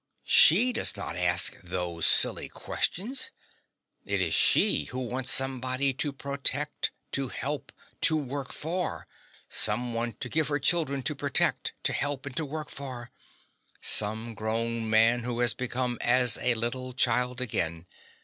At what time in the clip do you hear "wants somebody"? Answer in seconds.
4.97-5.93